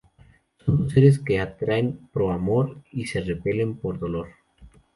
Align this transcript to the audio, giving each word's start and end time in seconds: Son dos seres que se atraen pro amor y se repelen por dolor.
Son 0.65 0.77
dos 0.79 0.93
seres 0.93 1.19
que 1.19 1.33
se 1.35 1.39
atraen 1.41 2.09
pro 2.11 2.31
amor 2.31 2.81
y 2.91 3.05
se 3.05 3.21
repelen 3.21 3.77
por 3.77 3.99
dolor. 3.99 4.29